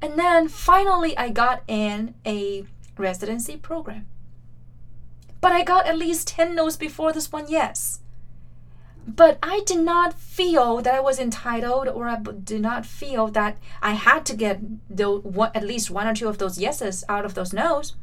And 0.00 0.18
then 0.18 0.48
finally, 0.48 1.16
I 1.16 1.28
got 1.28 1.62
in 1.68 2.14
a 2.26 2.64
residency 2.96 3.56
program. 3.56 4.06
But 5.40 5.52
I 5.52 5.62
got 5.62 5.86
at 5.86 5.98
least 5.98 6.28
10 6.28 6.54
no's 6.54 6.76
before 6.76 7.12
this 7.12 7.30
one 7.30 7.46
yes. 7.48 8.00
But 9.06 9.38
I 9.42 9.62
did 9.66 9.80
not 9.80 10.14
feel 10.14 10.80
that 10.82 10.94
I 10.94 11.00
was 11.00 11.18
entitled, 11.18 11.88
or 11.88 12.08
I 12.08 12.16
did 12.20 12.60
not 12.60 12.86
feel 12.86 13.26
that 13.28 13.58
I 13.82 13.92
had 13.92 14.24
to 14.26 14.36
get 14.36 14.60
the, 14.88 15.50
at 15.54 15.64
least 15.64 15.90
one 15.90 16.06
or 16.06 16.14
two 16.14 16.28
of 16.28 16.38
those 16.38 16.58
yeses 16.58 17.04
out 17.08 17.24
of 17.24 17.34
those 17.34 17.52
no's. 17.52 17.94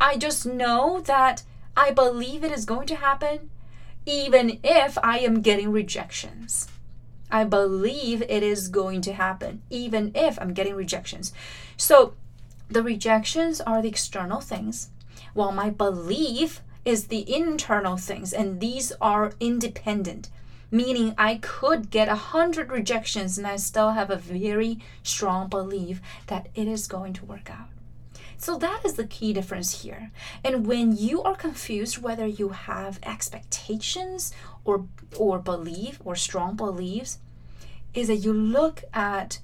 I 0.00 0.16
just 0.16 0.46
know 0.46 1.00
that 1.06 1.42
I 1.76 1.90
believe 1.90 2.44
it 2.44 2.52
is 2.52 2.64
going 2.64 2.86
to 2.86 2.96
happen, 2.96 3.50
even 4.06 4.60
if 4.62 4.96
I 5.02 5.18
am 5.18 5.42
getting 5.42 5.72
rejections. 5.72 6.68
I 7.30 7.44
believe 7.44 8.22
it 8.22 8.42
is 8.42 8.68
going 8.68 9.00
to 9.02 9.12
happen, 9.12 9.62
even 9.70 10.12
if 10.14 10.38
I'm 10.40 10.54
getting 10.54 10.74
rejections. 10.74 11.32
So 11.76 12.14
the 12.68 12.82
rejections 12.82 13.60
are 13.60 13.82
the 13.82 13.88
external 13.88 14.40
things, 14.40 14.90
while 15.34 15.52
my 15.52 15.70
belief 15.70 16.62
is 16.84 17.08
the 17.08 17.34
internal 17.34 17.96
things, 17.96 18.32
and 18.32 18.60
these 18.60 18.92
are 19.00 19.32
independent. 19.40 20.30
Meaning, 20.70 21.14
I 21.16 21.36
could 21.36 21.90
get 21.90 22.08
a 22.08 22.14
hundred 22.14 22.70
rejections 22.70 23.38
and 23.38 23.46
I 23.46 23.56
still 23.56 23.92
have 23.92 24.10
a 24.10 24.16
very 24.16 24.78
strong 25.02 25.48
belief 25.48 26.02
that 26.26 26.48
it 26.54 26.68
is 26.68 26.86
going 26.86 27.14
to 27.14 27.24
work 27.24 27.50
out. 27.50 27.68
So 28.36 28.56
that 28.58 28.82
is 28.84 28.94
the 28.94 29.06
key 29.06 29.32
difference 29.32 29.82
here. 29.82 30.12
And 30.44 30.66
when 30.66 30.96
you 30.96 31.22
are 31.24 31.34
confused 31.34 32.00
whether 32.00 32.26
you 32.26 32.50
have 32.50 33.00
expectations 33.02 34.32
or 34.68 34.84
or 35.16 35.38
belief 35.38 36.00
or 36.04 36.14
strong 36.14 36.54
beliefs, 36.54 37.18
is 37.94 38.08
that 38.08 38.16
you 38.16 38.32
look 38.32 38.84
at 38.92 39.40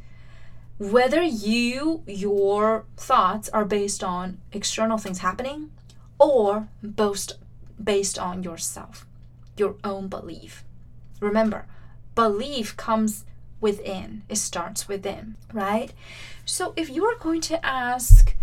whether 0.79 1.23
you 1.23 2.03
your 2.07 2.85
thoughts 2.97 3.49
are 3.49 3.65
based 3.65 4.05
on 4.05 4.39
external 4.53 4.99
things 4.99 5.21
happening 5.21 5.71
or 6.19 6.69
based 6.83 7.39
based 7.83 8.19
on 8.19 8.43
yourself, 8.43 9.07
your 9.57 9.77
own 9.83 10.09
belief. 10.09 10.63
Remember, 11.21 11.67
belief 12.15 12.77
comes 12.77 13.25
within. 13.61 14.23
It 14.29 14.37
starts 14.37 14.89
within, 14.89 15.37
right? 15.53 15.93
So 16.45 16.75
if 16.77 16.91
you 16.91 17.05
are 17.07 17.19
going 17.19 17.41
to 17.43 17.65
ask 17.65 18.35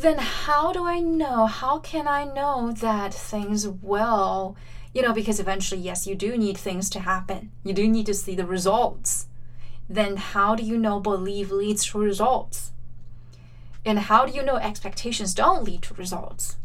then 0.00 0.18
how 0.18 0.72
do 0.72 0.84
I 0.86 1.00
know? 1.00 1.46
How 1.46 1.78
can 1.78 2.08
I 2.08 2.24
know 2.24 2.72
that 2.72 3.12
things 3.12 3.68
will, 3.68 4.56
you 4.92 5.02
know, 5.02 5.12
because 5.12 5.38
eventually, 5.38 5.80
yes, 5.80 6.06
you 6.06 6.14
do 6.14 6.36
need 6.36 6.58
things 6.58 6.90
to 6.90 7.00
happen. 7.00 7.52
You 7.64 7.72
do 7.72 7.88
need 7.88 8.06
to 8.06 8.14
see 8.14 8.34
the 8.34 8.46
results. 8.46 9.26
Then 9.88 10.16
how 10.16 10.54
do 10.54 10.62
you 10.62 10.78
know 10.78 11.00
belief 11.00 11.50
leads 11.50 11.84
to 11.86 11.98
results? 11.98 12.72
And 13.84 13.98
how 13.98 14.26
do 14.26 14.32
you 14.32 14.42
know 14.42 14.56
expectations 14.56 15.34
don't 15.34 15.64
lead 15.64 15.82
to 15.82 15.94
results? 15.94 16.56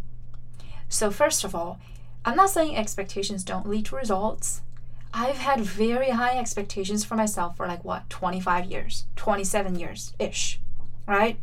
So, 0.90 1.12
first 1.12 1.44
of 1.44 1.56
all, 1.56 1.80
I'm 2.24 2.36
not 2.36 2.50
saying 2.50 2.76
expectations 2.76 3.44
don't 3.44 3.68
lead 3.68 3.86
to 3.88 3.96
results. 3.96 4.62
I've 5.14 5.38
had 5.38 5.62
very 5.62 6.10
high 6.10 6.38
expectations 6.38 7.06
for 7.06 7.16
myself 7.16 7.56
for 7.56 7.68
like 7.68 7.86
what, 7.86 8.10
25 8.10 8.66
years, 8.66 9.06
27 9.16 9.80
years 9.80 10.14
ish, 10.20 10.60
right? 11.08 11.40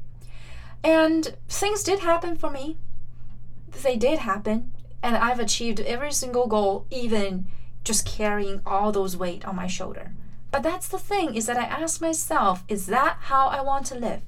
And 0.85 1.37
things 1.49 1.83
did 1.83 2.01
happen 2.01 2.37
for 2.37 2.51
me. 2.51 2.77
They 3.83 3.97
did 3.97 4.19
happen. 4.19 4.73
And 5.03 5.17
I've 5.17 5.41
achieved 5.41 5.81
every 5.81 6.13
single 6.13 6.47
goal, 6.47 6.87
even 6.91 7.47
just 7.85 8.07
carrying 8.07 8.61
all 8.65 8.93
those 8.93 9.17
weight 9.17 9.45
on 9.45 9.57
my 9.57 9.67
shoulder. 9.67 10.13
But 10.51 10.63
that's 10.63 10.89
the 10.89 10.99
thing 10.99 11.35
is 11.35 11.47
that 11.47 11.57
I 11.57 11.65
ask 11.65 12.01
myself, 12.01 12.63
is 12.69 12.87
that 12.87 13.17
how 13.23 13.49
I 13.49 13.63
want 13.63 13.87
to 13.87 13.95
live? 13.95 14.21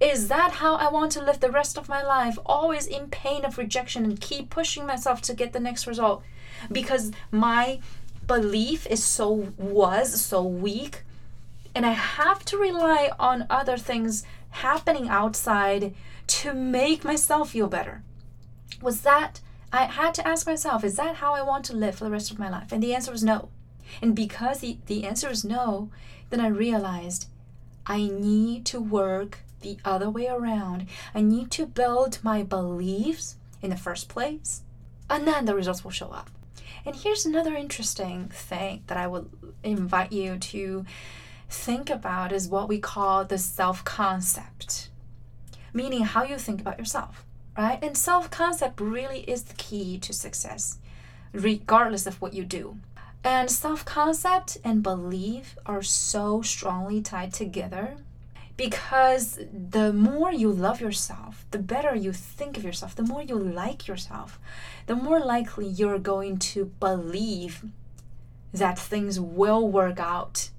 Is 0.00 0.28
that 0.28 0.52
how 0.52 0.74
I 0.74 0.90
want 0.90 1.12
to 1.12 1.22
live 1.22 1.40
the 1.40 1.50
rest 1.50 1.78
of 1.78 1.88
my 1.88 2.02
life, 2.02 2.38
always 2.44 2.86
in 2.86 3.08
pain 3.08 3.44
of 3.44 3.56
rejection 3.56 4.04
and 4.04 4.20
keep 4.20 4.50
pushing 4.50 4.86
myself 4.86 5.22
to 5.22 5.34
get 5.34 5.52
the 5.52 5.60
next 5.60 5.86
result? 5.86 6.22
Because 6.70 7.12
my 7.30 7.80
belief 8.26 8.86
is 8.86 9.02
so 9.02 9.52
was 9.56 10.20
so 10.20 10.42
weak 10.42 11.02
and 11.74 11.86
I 11.86 11.92
have 11.92 12.44
to 12.46 12.58
rely 12.58 13.10
on 13.18 13.46
other 13.48 13.76
things 13.76 14.24
happening 14.50 15.08
outside 15.08 15.94
to 16.26 16.52
make 16.52 17.04
myself 17.04 17.50
feel 17.50 17.68
better. 17.68 18.02
Was 18.80 19.02
that 19.02 19.40
I 19.72 19.84
had 19.84 20.14
to 20.14 20.26
ask 20.26 20.46
myself, 20.46 20.84
is 20.84 20.96
that 20.96 21.16
how 21.16 21.34
I 21.34 21.42
want 21.42 21.64
to 21.66 21.76
live 21.76 21.94
for 21.94 22.04
the 22.04 22.10
rest 22.10 22.30
of 22.30 22.38
my 22.38 22.50
life? 22.50 22.72
And 22.72 22.82
the 22.82 22.94
answer 22.94 23.10
was 23.10 23.24
no. 23.24 23.48
And 24.02 24.14
because 24.14 24.60
the, 24.60 24.78
the 24.86 25.04
answer 25.04 25.30
is 25.30 25.44
no, 25.44 25.90
then 26.30 26.40
I 26.40 26.48
realized 26.48 27.28
I 27.86 28.08
need 28.08 28.66
to 28.66 28.80
work 28.80 29.38
the 29.62 29.78
other 29.84 30.10
way 30.10 30.26
around. 30.26 30.86
I 31.14 31.22
need 31.22 31.50
to 31.52 31.66
build 31.66 32.18
my 32.22 32.42
beliefs 32.42 33.36
in 33.62 33.70
the 33.70 33.76
first 33.76 34.08
place, 34.08 34.62
and 35.08 35.26
then 35.26 35.44
the 35.44 35.54
results 35.54 35.84
will 35.84 35.90
show 35.90 36.10
up. 36.10 36.30
And 36.84 36.96
here's 36.96 37.24
another 37.24 37.54
interesting 37.54 38.28
thing 38.28 38.82
that 38.88 38.96
I 38.96 39.06
would 39.06 39.30
invite 39.62 40.12
you 40.12 40.36
to 40.36 40.84
think 41.48 41.90
about 41.90 42.32
is 42.32 42.48
what 42.48 42.68
we 42.68 42.78
call 42.78 43.24
the 43.24 43.38
self 43.38 43.84
concept, 43.84 44.90
meaning 45.72 46.02
how 46.02 46.24
you 46.24 46.38
think 46.38 46.60
about 46.60 46.78
yourself, 46.78 47.24
right? 47.56 47.78
And 47.82 47.96
self 47.96 48.30
concept 48.30 48.80
really 48.80 49.20
is 49.20 49.44
the 49.44 49.54
key 49.54 49.98
to 49.98 50.12
success, 50.12 50.78
regardless 51.32 52.06
of 52.06 52.20
what 52.20 52.34
you 52.34 52.44
do. 52.44 52.78
And 53.24 53.50
self 53.50 53.84
concept 53.84 54.58
and 54.64 54.82
belief 54.82 55.56
are 55.64 55.82
so 55.82 56.42
strongly 56.42 57.00
tied 57.00 57.32
together 57.32 57.96
because 58.56 59.38
the 59.52 59.92
more 59.92 60.32
you 60.32 60.50
love 60.50 60.80
yourself, 60.80 61.46
the 61.50 61.58
better 61.58 61.94
you 61.94 62.12
think 62.12 62.56
of 62.56 62.64
yourself, 62.64 62.94
the 62.94 63.02
more 63.02 63.22
you 63.22 63.38
like 63.38 63.88
yourself, 63.88 64.38
the 64.86 64.94
more 64.94 65.20
likely 65.20 65.66
you're 65.66 65.98
going 65.98 66.38
to 66.38 66.66
believe 66.78 67.64
that 68.52 68.78
things 68.78 69.18
will 69.18 69.66
work 69.66 69.98
out 69.98 70.50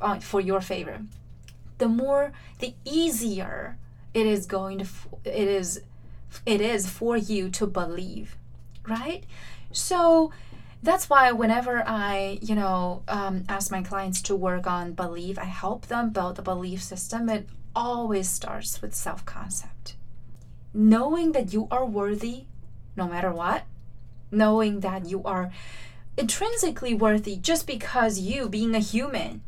uh, 0.00 0.18
for 0.20 0.40
your 0.40 0.60
favor. 0.60 1.02
The 1.78 1.88
more, 1.88 2.32
the 2.58 2.74
easier 2.84 3.76
it 4.14 4.26
is 4.26 4.46
going 4.46 4.78
to, 4.78 4.86
it 5.24 5.48
is, 5.48 5.82
it 6.44 6.60
is 6.60 6.88
for 6.88 7.16
you 7.16 7.48
to 7.50 7.66
believe, 7.66 8.36
right? 8.86 9.24
So 9.72 10.32
that's 10.82 11.08
why 11.08 11.32
whenever 11.32 11.82
I, 11.86 12.38
you 12.42 12.54
know, 12.54 13.02
um, 13.08 13.44
ask 13.48 13.70
my 13.70 13.82
clients 13.82 14.22
to 14.22 14.36
work 14.36 14.66
on 14.66 14.92
belief, 14.92 15.38
I 15.38 15.44
help 15.44 15.86
them 15.86 16.10
build 16.10 16.38
a 16.38 16.42
belief 16.42 16.82
system. 16.82 17.28
It 17.28 17.48
always 17.74 18.28
starts 18.28 18.80
with 18.80 18.94
self 18.94 19.24
concept. 19.24 19.96
Knowing 20.72 21.32
that 21.32 21.52
you 21.52 21.68
are 21.70 21.86
worthy 21.86 22.44
no 22.96 23.06
matter 23.06 23.30
what, 23.32 23.64
knowing 24.30 24.80
that 24.80 25.06
you 25.06 25.22
are 25.24 25.52
intrinsically 26.16 26.94
worthy 26.94 27.36
just 27.36 27.66
because 27.66 28.18
you, 28.18 28.48
being 28.48 28.74
a 28.74 28.80
human, 28.80 29.42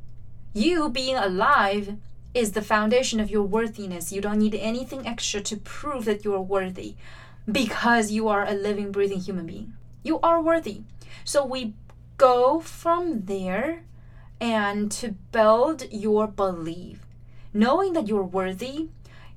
you 0.52 0.88
being 0.88 1.16
alive, 1.16 1.96
is 2.34 2.52
the 2.52 2.62
foundation 2.62 3.20
of 3.20 3.30
your 3.30 3.42
worthiness. 3.42 4.12
You 4.12 4.20
don't 4.20 4.38
need 4.38 4.54
anything 4.54 5.06
extra 5.06 5.40
to 5.40 5.56
prove 5.56 6.04
that 6.04 6.24
you 6.24 6.34
are 6.34 6.40
worthy 6.40 6.94
because 7.50 8.10
you 8.10 8.28
are 8.28 8.46
a 8.46 8.52
living, 8.52 8.92
breathing 8.92 9.20
human 9.20 9.46
being. 9.46 9.72
You 10.02 10.20
are 10.20 10.40
worthy. 10.40 10.82
So 11.24 11.44
we 11.44 11.74
go 12.16 12.60
from 12.60 13.24
there 13.24 13.84
and 14.40 14.90
to 14.92 15.12
build 15.32 15.90
your 15.90 16.26
belief, 16.26 17.06
knowing 17.52 17.92
that 17.94 18.06
you're 18.06 18.22
worthy 18.22 18.88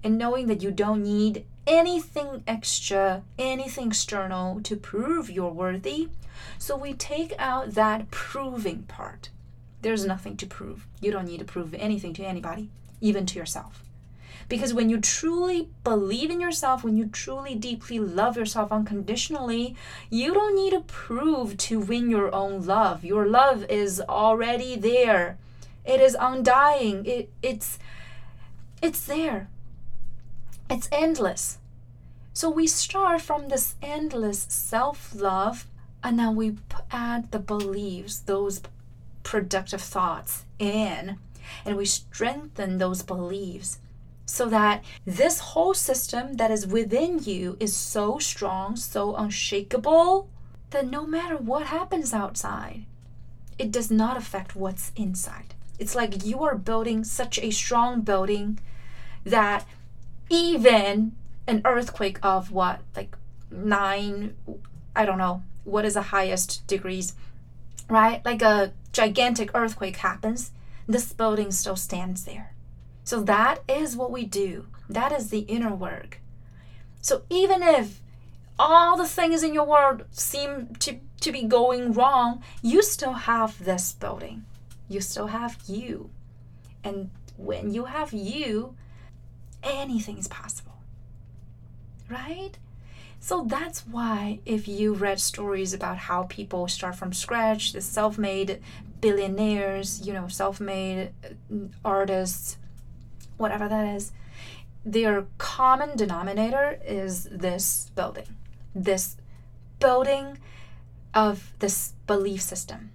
and 0.04 0.18
knowing 0.18 0.48
that 0.48 0.62
you 0.62 0.72
don't 0.72 1.04
need 1.04 1.46
anything 1.66 2.44
extra, 2.48 3.24
anything 3.38 3.88
external 3.88 4.62
to 4.62 4.76
prove 4.76 5.30
you're 5.30 5.52
worthy. 5.52 6.10
So 6.58 6.76
we 6.76 6.94
take 6.94 7.34
out 7.40 7.74
that 7.76 8.12
proving 8.12 8.84
part. 8.84 9.30
There's 9.82 10.06
nothing 10.06 10.38
to 10.38 10.46
prove. 10.46 10.88
You 11.00 11.12
don't 11.12 11.26
need 11.26 11.40
to 11.40 11.46
prove 11.46 11.74
anything 11.74 12.14
to 12.14 12.24
anybody, 12.24 12.70
even 13.00 13.26
to 13.28 13.40
yourself. 13.40 13.84
Because 14.50 14.74
when 14.74 14.90
you 14.90 15.00
truly 15.00 15.70
believe 15.84 16.30
in 16.30 16.42
yourself, 16.42 16.84
when 16.84 16.98
you 16.98 17.06
truly 17.06 17.56
deeply 17.56 18.00
love 18.00 18.36
yourself 18.36 18.72
unconditionally, 18.72 19.76
you 20.10 20.34
don't 20.34 20.56
need 20.56 20.72
to 20.72 20.82
prove 20.82 21.56
to 21.58 21.80
win 21.80 22.10
your 22.10 22.34
own 22.36 22.66
love. 22.66 23.06
Your 23.06 23.26
love 23.26 23.64
is 23.70 24.02
already 24.02 24.76
there. 24.76 25.38
It 25.86 26.02
is 26.02 26.18
undying. 26.20 27.06
It, 27.06 27.30
it's 27.42 27.80
it's 28.82 29.06
there. 29.06 29.48
It's 30.70 30.90
endless. 30.92 31.60
So 32.34 32.50
we 32.50 32.68
start 32.68 33.22
from 33.22 33.50
this 33.50 33.76
endless 33.82 34.48
self-love 34.50 35.68
and 36.04 36.18
then 36.18 36.36
we 36.36 36.58
add 36.92 37.32
the 37.32 37.40
beliefs, 37.40 38.20
those 38.20 38.62
productive 39.32 39.82
thoughts 39.82 40.44
in, 40.60 41.18
and 41.66 41.78
we 41.78 41.86
strengthen 41.86 42.78
those 42.78 43.02
beliefs 43.02 43.80
so 44.26 44.50
that 44.50 44.84
this 45.06 45.40
whole 45.40 45.74
system 45.74 46.34
that 46.34 46.52
is 46.52 46.68
within 46.68 47.18
you 47.24 47.56
is 47.58 47.74
so 47.74 48.20
strong, 48.20 48.76
so 48.76 49.16
unshakable, 49.16 50.28
that 50.72 50.86
no 50.86 51.08
matter 51.08 51.38
what 51.38 51.68
happens 51.68 52.14
outside, 52.14 52.84
it 53.58 53.72
does 53.72 53.90
not 53.90 54.18
affect 54.18 54.54
what's 54.54 54.92
inside. 54.98 55.56
It's 55.80 55.96
like 55.96 56.26
you 56.26 56.44
are 56.44 56.56
building 56.56 57.06
such 57.06 57.40
a 57.40 57.52
strong 57.52 58.02
building 58.02 58.60
that 59.24 59.66
even 60.30 61.14
an 61.48 61.62
earthquake 61.64 62.20
of 62.22 62.52
what, 62.52 62.82
like 62.98 63.16
nine, 63.50 64.36
I 64.94 65.06
don't 65.06 65.18
know, 65.18 65.42
what 65.64 65.86
is 65.86 65.94
the 65.94 66.02
highest 66.02 66.68
degrees, 66.68 67.14
right? 67.88 68.22
Like 68.26 68.42
a 68.42 68.74
gigantic 68.92 69.52
earthquake 69.54 69.98
happens, 69.98 70.52
this 70.88 71.14
building 71.14 71.52
still 71.52 71.76
stands 71.76 72.26
there 72.26 72.54
so 73.04 73.22
that 73.24 73.60
is 73.68 73.98
what 73.98 74.12
we 74.12 74.26
do. 74.26 74.68
That 74.90 75.12
is 75.12 75.30
the 75.30 75.40
inner 75.40 75.74
work. 75.74 76.20
So 77.02 77.24
even 77.30 77.64
if 77.64 78.02
all 78.60 78.96
the 78.96 79.08
things 79.08 79.44
in 79.44 79.54
your 79.54 79.66
world 79.66 80.04
seem 80.12 80.76
to, 80.80 81.00
to 81.22 81.32
be 81.32 81.44
going 81.44 81.94
wrong, 81.94 82.44
you 82.62 82.82
still 82.82 83.14
have 83.14 83.64
this 83.64 83.92
building. 83.94 84.46
You 84.88 85.02
still 85.02 85.28
have 85.28 85.58
you. 85.68 86.10
And 86.84 87.10
when 87.38 87.74
you 87.74 87.86
have 87.86 88.14
you, 88.14 88.76
anything 89.64 90.18
is 90.18 90.28
possible. 90.28 90.78
Right? 92.10 92.58
So 93.24 93.46
that's 93.48 93.82
why, 93.86 94.40
if 94.48 94.68
you 94.68 94.96
read 94.96 95.22
stories 95.22 95.76
about 95.76 95.98
how 96.00 96.24
people 96.24 96.68
start 96.68 96.96
from 96.96 97.14
scratch, 97.14 97.72
the 97.72 97.80
self 97.80 98.18
made 98.18 98.60
billionaires, 99.00 100.06
you 100.06 100.12
know, 100.12 100.28
self 100.28 100.60
made 100.60 101.12
uh, 101.24 101.56
artists, 101.86 102.58
whatever 103.38 103.70
that 103.70 103.96
is, 103.96 104.12
their 104.84 105.28
common 105.38 105.96
denominator 105.96 106.80
is 106.84 107.26
this 107.26 107.92
building, 107.94 108.26
this 108.74 109.18
building 109.80 110.40
of 111.14 111.54
this 111.60 111.94
belief 112.08 112.42
system, 112.42 112.90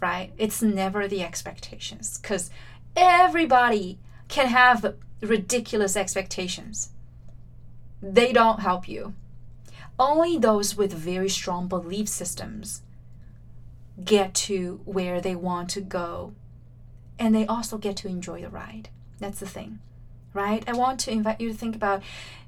right? 0.00 0.30
It's 0.38 0.62
never 0.62 1.08
the 1.08 1.24
expectations 1.24 2.18
because 2.18 2.48
everybody 2.94 3.98
can 4.28 4.46
have 4.46 4.94
ridiculous 5.20 5.96
expectations. 5.96 6.90
They 8.00 8.32
don't 8.32 8.60
help 8.60 8.88
you. 8.88 9.14
Only 9.98 10.38
those 10.38 10.76
with 10.76 10.92
very 10.92 11.28
strong 11.28 11.66
belief 11.66 12.08
systems 12.08 12.82
get 14.04 14.32
to 14.32 14.80
where 14.84 15.20
they 15.20 15.34
want 15.34 15.70
to 15.70 15.80
go, 15.80 16.34
and 17.18 17.34
they 17.34 17.46
also 17.46 17.78
get 17.78 17.96
to 17.98 18.08
enjoy 18.08 18.42
the 18.42 18.48
ride. 18.48 18.90
That's 19.18 19.40
the 19.40 19.46
thing, 19.46 19.80
right? 20.32 20.62
I 20.68 20.72
want 20.72 21.00
to 21.00 21.10
invite 21.10 21.40
you 21.40 21.48
to 21.48 21.54
think 21.56 21.74
about 21.74 22.02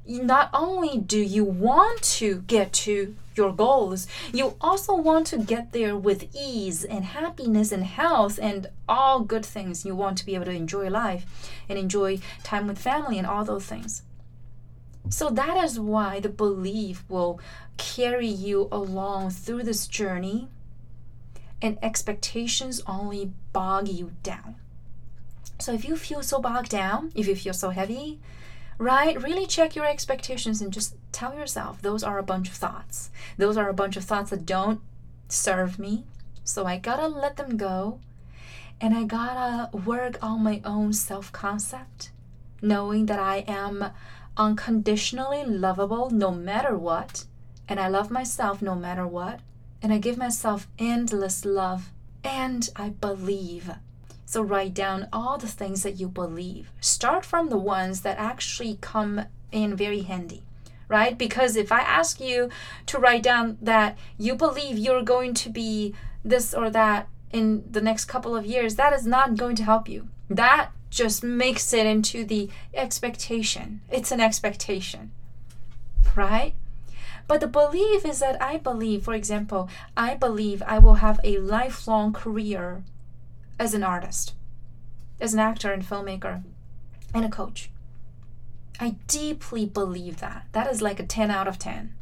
not 0.07 0.51
only 0.55 0.99
do 0.99 1.19
you 1.19 1.45
want 1.45 2.03
to 2.03 2.43
get 2.47 2.73
to 2.73 3.17
your 3.35 3.53
goals, 3.53 4.07
you 4.33 4.57
also 4.61 4.95
want 4.95 5.27
to 5.29 5.39
get 5.39 5.73
there 5.73 5.97
with 5.97 6.29
ease 6.35 6.85
and 6.85 7.05
happiness 7.05 7.73
and 7.73 7.85
health 7.85 8.39
and 8.41 8.69
all 8.89 9.21
good 9.21 9.45
things. 9.45 9.85
You 9.85 9.95
want 9.95 10.19
to 10.19 10.27
be 10.27 10.35
able 10.35 10.47
to 10.47 10.51
enjoy 10.53 10.89
life 10.89 11.53
and 11.69 11.79
enjoy 11.79 12.21
time 12.43 12.67
with 12.67 12.79
family 12.79 13.19
and 13.19 13.27
all 13.27 13.45
those 13.45 13.67
things. 13.67 14.03
So 15.11 15.29
that 15.29 15.63
is 15.63 15.79
why 15.79 16.21
the 16.21 16.29
belief 16.29 17.05
will 17.09 17.41
carry 17.77 18.29
you 18.29 18.69
along 18.71 19.31
through 19.31 19.65
this 19.65 19.87
journey, 19.87 20.49
and 21.61 21.79
expectations 21.83 22.81
only 22.87 23.33
bog 23.53 23.89
you 23.89 24.13
down. 24.23 24.55
So 25.59 25.73
if 25.73 25.85
you 25.85 25.97
feel 25.97 26.23
so 26.23 26.41
bogged 26.41 26.71
down, 26.71 27.13
if 27.15 27.27
you 27.27 27.35
feel 27.35 27.53
so 27.53 27.71
heavy, 27.71 28.19
right, 28.79 29.21
really 29.21 29.47
check 29.47 29.77
your 29.77 29.85
expectations 29.87 30.63
and 30.63 30.73
just 30.73 30.95
tell 31.13 31.35
yourself 31.35 31.83
those 31.83 32.03
are 32.03 32.19
a 32.19 32.23
bunch 32.23 32.49
of 32.49 32.55
thoughts. 32.55 33.11
Those 33.37 33.57
are 33.57 33.69
a 33.69 33.75
bunch 33.75 33.97
of 33.97 34.05
thoughts 34.05 34.31
that 34.31 34.47
don't 34.47 34.81
serve 35.29 35.79
me. 35.79 36.05
So 36.45 36.65
I 36.65 36.79
gotta 36.79 37.09
let 37.09 37.37
them 37.37 37.57
go. 37.57 38.01
And 38.81 38.95
I 38.95 39.05
gotta 39.05 39.77
work 39.77 40.17
on 40.23 40.43
my 40.43 40.63
own 40.65 40.95
self 40.95 41.31
concept, 41.33 42.11
knowing 42.63 43.07
that 43.07 43.19
I 43.19 43.45
am 43.47 43.91
unconditionally 44.37 45.45
lovable 45.45 46.11
no 46.11 46.31
matter 46.31 46.77
what. 46.77 47.25
And 47.69 47.79
I 47.79 47.89
love 47.89 48.11
myself 48.11 48.61
no 48.63 48.75
matter 48.75 49.07
what. 49.07 49.41
And 49.83 49.93
I 49.93 49.99
give 49.99 50.17
myself 50.17 50.69
endless 50.79 51.45
love. 51.45 51.91
And 52.23 52.69
I 52.77 52.91
believe 52.91 53.71
so 54.31 54.43
write 54.43 54.75
down 54.75 55.09
all 55.13 55.39
the 55.39 55.49
things 55.49 55.83
that 55.83 55.99
you 55.99 56.07
believe. 56.07 56.71
Start 56.81 57.25
from 57.25 57.49
the 57.49 57.59
ones 57.59 58.03
that 58.03 58.17
actually 58.17 58.79
come 58.81 59.23
in 59.51 59.75
very 59.75 60.03
handy, 60.03 60.45
right? 60.87 61.19
Because 61.19 61.57
if 61.57 61.73
I 61.73 61.81
ask 61.81 62.21
you 62.21 62.49
to 62.87 62.99
write 63.01 63.25
down 63.25 63.59
that 63.61 63.99
you 64.17 64.37
believe 64.37 64.79
you're 64.79 65.03
going 65.03 65.35
to 65.35 65.51
be 65.51 65.97
this 66.25 66.55
or 66.55 66.71
that 66.71 67.09
in 67.33 67.65
the 67.69 67.81
next 67.81 68.05
couple 68.05 68.37
of 68.37 68.47
years, 68.47 68.77
that 68.77 68.93
is 68.93 69.05
not 69.05 69.35
going 69.35 69.57
to 69.57 69.65
help 69.65 69.89
you. 69.89 70.07
That 70.29 70.71
just 70.91 71.23
makes 71.23 71.73
it 71.73 71.87
into 71.87 72.25
the 72.25 72.51
expectation. 72.75 73.81
It's 73.91 74.13
an 74.13 74.21
expectation, 74.21 75.13
right? 76.15 76.55
But 77.27 77.41
the 77.41 77.47
belief 77.47 78.05
is 78.05 78.19
that 78.19 78.43
I 78.43 78.57
believe, 78.57 79.05
for 79.05 79.15
example, 79.15 79.69
I 79.97 80.17
believe 80.17 80.63
I 80.67 80.81
will 80.81 80.95
have 80.95 81.21
a 81.23 81.39
lifelong 81.39 82.13
career 82.13 82.83
as 83.59 83.73
an 83.73 83.85
artist, 83.85 84.35
as 85.21 85.33
an 85.33 85.39
actor 85.39 85.73
and 85.73 85.85
filmmaker, 85.85 86.43
and 87.15 87.25
a 87.25 87.29
coach. 87.29 87.71
I 88.81 88.97
deeply 89.07 89.67
believe 89.67 90.19
that. 90.19 90.47
That 90.53 90.73
is 90.73 90.83
like 90.83 90.99
a 90.99 91.07
10 91.07 91.31
out 91.31 91.47
of 91.47 91.59
10. 91.59 91.95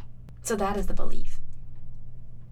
So 0.42 0.56
that 0.56 0.76
is 0.76 0.86
the 0.86 0.94
belief. 0.94 1.38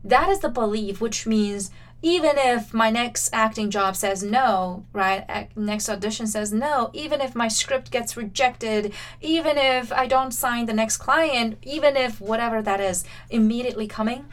That 0.05 0.29
is 0.29 0.40
the 0.40 0.49
belief, 0.49 1.01
which 1.01 1.27
means 1.27 1.70
even 2.02 2.37
if 2.37 2.74
my 2.74 2.90
next 2.90 3.30
acting 3.32 3.70
job 3.70 3.96
says 3.96 4.22
no, 4.22 4.85
right? 4.92 5.48
Next 5.56 5.88
audition 5.88 6.26
says 6.26 6.52
no, 6.52 6.90
even 6.92 7.20
if 7.20 7.35
my 7.35 7.48
script 7.48 7.90
gets 7.90 8.16
rejected, 8.16 8.92
even 9.20 9.56
if 9.56 9.92
I 9.92 10.06
don't 10.06 10.32
sign 10.32 10.66
the 10.66 10.74
next 10.74 10.98
client, 10.98 11.59
even 11.62 11.96
if 11.96 12.20
whatever 12.20 12.61
that 12.62 12.80
is 12.80 13.04
immediately 13.30 13.87
coming, 13.87 14.26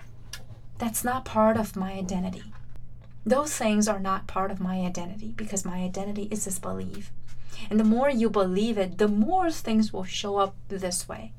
that's 0.78 1.04
not 1.04 1.26
part 1.26 1.56
of 1.56 1.76
my 1.76 1.94
identity. 1.94 2.44
Those 3.26 3.56
things 3.56 3.88
are 3.88 4.00
not 4.00 4.28
part 4.28 4.52
of 4.52 4.60
my 4.60 4.82
identity 4.82 5.34
because 5.38 5.64
my 5.64 5.78
identity 5.78 6.28
is 6.30 6.44
this 6.44 6.60
belief. 6.60 7.12
And 7.70 7.80
the 7.80 7.86
more 7.86 8.10
you 8.10 8.30
believe 8.30 8.78
it, 8.78 8.98
the 8.98 9.08
more 9.08 9.50
things 9.50 9.94
will 9.94 10.04
show 10.04 10.38
up 10.38 10.56
this 10.68 11.08
way. 11.08 11.32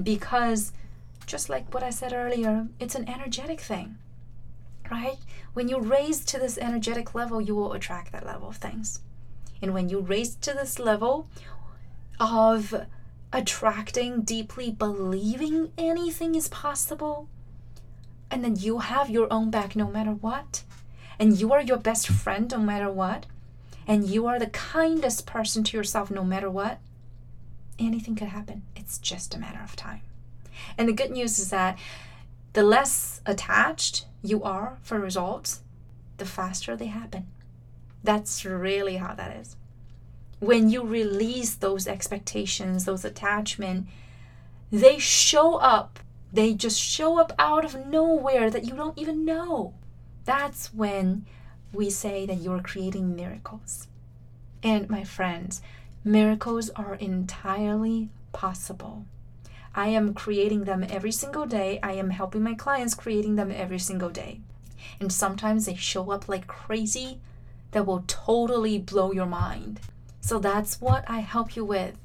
Because, 0.00 0.72
just 1.26 1.48
like 1.48 1.72
what 1.72 1.82
I 1.82 1.88
said 1.88 2.12
earlier, 2.12 2.68
it's 2.78 2.94
an 2.94 3.08
energetic 3.08 3.60
thing 3.60 3.96
right? 4.90 5.18
When 5.54 5.68
you 5.68 5.80
raise 5.80 6.24
to 6.26 6.38
this 6.38 6.58
energetic 6.58 7.14
level, 7.14 7.40
you 7.40 7.54
will 7.54 7.72
attract 7.72 8.12
that 8.12 8.26
level 8.26 8.48
of 8.48 8.56
things. 8.56 9.00
And 9.62 9.72
when 9.72 9.88
you 9.88 10.00
raise 10.00 10.34
to 10.36 10.52
this 10.52 10.78
level 10.78 11.28
of 12.20 12.74
attracting, 13.32 14.22
deeply 14.22 14.70
believing 14.70 15.72
anything 15.76 16.34
is 16.34 16.48
possible, 16.48 17.28
and 18.30 18.44
then 18.44 18.56
you 18.56 18.78
have 18.80 19.10
your 19.10 19.32
own 19.32 19.50
back 19.50 19.76
no 19.76 19.88
matter 19.88 20.12
what, 20.12 20.62
and 21.18 21.38
you 21.38 21.52
are 21.52 21.60
your 21.60 21.78
best 21.78 22.08
friend 22.08 22.50
no 22.50 22.58
matter 22.58 22.90
what, 22.90 23.26
and 23.86 24.08
you 24.08 24.26
are 24.26 24.38
the 24.38 24.48
kindest 24.48 25.26
person 25.26 25.62
to 25.64 25.76
yourself 25.76 26.10
no 26.10 26.24
matter 26.24 26.50
what, 26.50 26.80
anything 27.78 28.16
could 28.16 28.28
happen. 28.28 28.62
It's 28.74 28.98
just 28.98 29.34
a 29.34 29.38
matter 29.38 29.60
of 29.62 29.76
time. 29.76 30.00
And 30.76 30.88
the 30.88 30.92
good 30.92 31.10
news 31.10 31.38
is 31.38 31.50
that 31.50 31.78
the 32.56 32.62
less 32.62 33.20
attached 33.26 34.06
you 34.22 34.42
are 34.42 34.78
for 34.80 34.98
results, 34.98 35.60
the 36.16 36.24
faster 36.24 36.74
they 36.74 36.86
happen. 36.86 37.26
That's 38.02 38.46
really 38.46 38.96
how 38.96 39.14
that 39.14 39.36
is. 39.36 39.56
When 40.40 40.70
you 40.70 40.82
release 40.82 41.54
those 41.54 41.86
expectations, 41.86 42.86
those 42.86 43.04
attachment, 43.04 43.88
they 44.72 44.98
show 44.98 45.56
up. 45.56 46.00
They 46.32 46.54
just 46.54 46.80
show 46.80 47.20
up 47.20 47.34
out 47.38 47.66
of 47.66 47.86
nowhere 47.88 48.48
that 48.48 48.64
you 48.64 48.74
don't 48.74 48.96
even 48.96 49.26
know. 49.26 49.74
That's 50.24 50.72
when 50.72 51.26
we 51.74 51.90
say 51.90 52.24
that 52.24 52.40
you're 52.40 52.62
creating 52.62 53.14
miracles. 53.14 53.86
And 54.62 54.88
my 54.88 55.04
friends, 55.04 55.60
miracles 56.02 56.70
are 56.70 56.94
entirely 56.94 58.08
possible. 58.32 59.04
I 59.76 59.88
am 59.88 60.14
creating 60.14 60.64
them 60.64 60.84
every 60.88 61.12
single 61.12 61.44
day. 61.44 61.78
I 61.82 61.92
am 61.92 62.08
helping 62.10 62.42
my 62.42 62.54
clients 62.54 62.94
creating 62.94 63.36
them 63.36 63.52
every 63.52 63.78
single 63.78 64.08
day. 64.08 64.40
And 64.98 65.12
sometimes 65.12 65.66
they 65.66 65.74
show 65.74 66.10
up 66.10 66.28
like 66.28 66.46
crazy 66.46 67.20
that 67.72 67.84
will 67.86 68.02
totally 68.06 68.78
blow 68.78 69.12
your 69.12 69.26
mind. 69.26 69.80
So 70.22 70.38
that's 70.38 70.80
what 70.80 71.04
I 71.06 71.20
help 71.20 71.54
you 71.56 71.64
with. 71.64 71.98